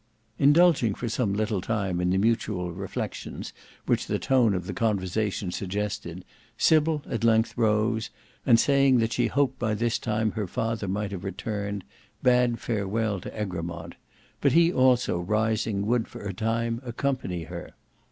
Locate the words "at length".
7.07-7.55